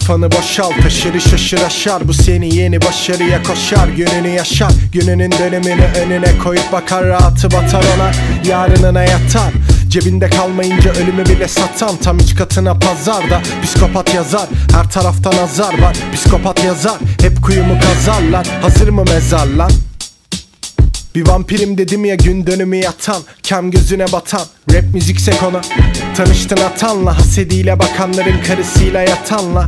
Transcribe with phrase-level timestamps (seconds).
[0.00, 4.72] Kafanı boşalt taşırı şaşır aşar Bu seni yeni başarıya koşar Gününü yaşar.
[4.92, 8.10] Gününün dönemini önüne koyup bakar Rahatı batar ona.
[8.50, 9.52] Yarınına yatar
[9.88, 14.48] Cebinde kalmayınca ölümü bile satan Tam iç katına pazarda Psikopat yazar.
[14.72, 16.98] Her taraftan azar var Psikopat yazar.
[17.20, 19.70] Hep kuyumu kazarlar Hazır mı mezar lan?
[21.14, 24.46] Bir vampirim dedim ya gün dönümü yatan Kem gözüne batan.
[24.72, 25.60] Rap müzikse konu
[26.16, 29.66] Tanıştın atanla Hasediyle bakanların karısıyla yatanla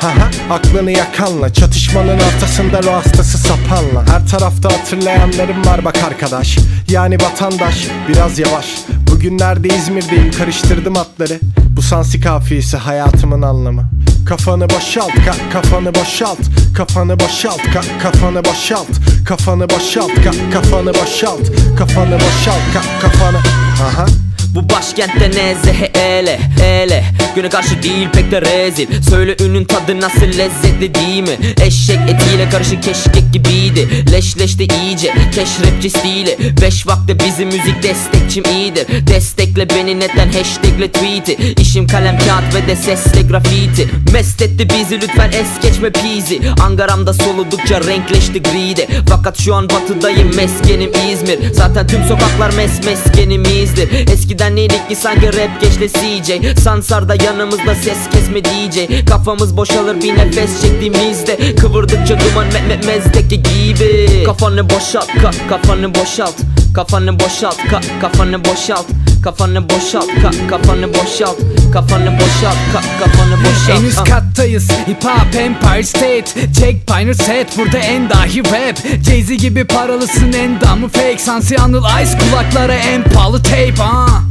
[0.00, 4.06] Haha aklını yakanla Çatışmanın ortasında ruh hastası sapanla.
[4.12, 6.58] Her tarafta hatırlayanlarım var bak arkadaş.
[6.90, 8.66] Yani vatandaş biraz yavaş.
[9.10, 11.40] Bugünlerde İzmir'deyim karıştırdım atları.
[11.76, 13.90] Bu sansi kafiyesi hayatımın anlamı.
[14.26, 16.38] Kafanı boşalt ka kafanı boşalt.
[16.76, 18.88] Kafanı boşalt ka kafanı boşalt.
[19.24, 21.40] Kafanı boşalt ka kafanı boşalt.
[21.78, 23.38] Kafanı boşalt ka kafanı.
[23.82, 24.06] Aha
[24.54, 27.04] Bu başkentte nezehe ele ele.
[27.34, 29.02] Güne karşı değil pek de rezil.
[29.10, 31.36] Söyle ünün tadı nasıl lezzetli değil mi?
[31.62, 33.88] Eşek etiyle karışık keşkek gibiydi.
[34.12, 38.86] Leşleşti iyice keş rapçi stili Beş vakte bizim müzik destekçim iyidir.
[39.06, 41.54] Destekle beni neden hashtagle tweet'i?
[41.60, 43.88] İşim kalem kağıt ve de sesle grafiti.
[44.12, 50.36] Mest etti bizi lütfen es geçme pizi Angaramda soludukça renkleşti gride Fakat şu an batıdayım
[50.36, 51.38] meskenim İzmir.
[51.52, 58.10] Zaten tüm sokaklar mes meskenimizdir Eskiden neydik ki sanki rap geçle CJ Sansarda yanımızda ses
[58.12, 61.56] kesme DJ Kafamız boşalır bir nefes çektiğimizde.
[61.56, 64.24] Kıvırdıkça duman me me mezdeki gibi.
[64.26, 66.34] Kafanı boşalt ka kafanı boşalt.
[66.74, 68.86] Kafanı boşalt ka kafanı boşalt.
[69.22, 71.36] Kafanı boşalt ka kafanı boşalt.
[71.72, 74.70] Kafanı boşalt ka kafanı boşalt En üst kattayız.
[74.70, 76.52] Hip Hop Empire State.
[76.60, 77.58] Check Pioneer Set.
[77.58, 78.78] Burada en dahi rap.
[79.06, 81.18] Jay-Z gibi paralısın en damı fake.
[81.18, 84.27] Sansi Anıl Ice kulaklara en pahalı tape ah.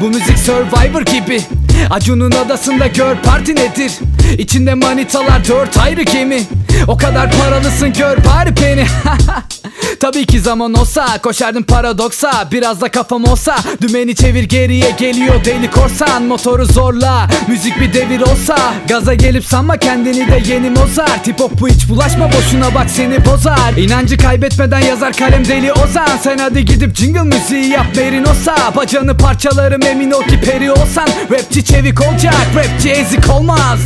[0.00, 1.42] Bu müzik Survivor gibi.
[1.90, 3.92] Acun'un adasında gör parti nedir?
[4.38, 6.42] İçinde manitalar dört ayrı gemi.
[6.88, 8.86] O kadar paralısın gör bari beni
[10.00, 15.70] Tabii ki zaman olsa koşardım paradoksa Biraz da kafam olsa dümeni çevir geriye geliyor deli
[15.70, 18.56] korsan Motoru zorla müzik bir devir olsa
[18.88, 21.26] Gaza gelip sanma kendini de yeni Mozart.
[21.26, 23.76] Hip hop bu hiç bulaşma boşuna bak seni bozar.
[23.76, 26.16] İnancı kaybetmeden yazar kalem deli ozan.
[26.22, 31.08] Sen hadi gidip jingle müziği yap verin olsa Bacanı parçalarım emin ol ki peri olsan.
[31.30, 33.80] Rapçi çevik olacak rapçi ezik olmaz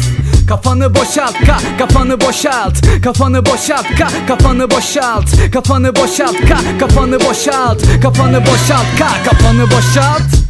[0.49, 3.03] Kafanı boşalt ka kafanı boşalt.
[3.05, 5.53] Kafanı boşalt ka kafanı boşalt.
[5.53, 7.83] Kafanı boşalt ka kafanı boşalt.
[8.03, 10.44] Kafanı boşalt ka kafanı boşalt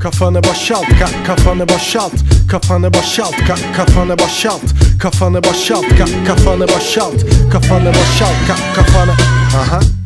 [0.00, 2.12] Kafanı boşalt ka kafanı boşalt.
[2.50, 4.62] Kafanı boşalt ka kafanı boşalt.
[5.02, 7.14] Kafanı boşalt ka kafanı boşalt.
[7.52, 9.12] Kafanı boşalt ka kafanı.
[9.56, 9.97] Aha